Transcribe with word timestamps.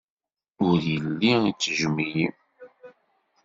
Ur 0.67 0.75
yelli 0.91 1.31
ittejjem-iyi. 1.49 2.27